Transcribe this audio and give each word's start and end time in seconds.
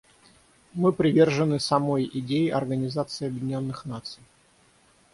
Мы 0.73 0.93
привержены 0.93 1.59
самой 1.59 2.09
идее 2.11 2.55
Организации 2.55 3.27
Объединенных 3.27 3.85
Наций. 3.85 4.23